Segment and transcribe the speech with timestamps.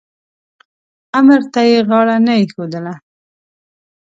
[1.17, 2.93] امر ته یې غاړه نه ایښودله.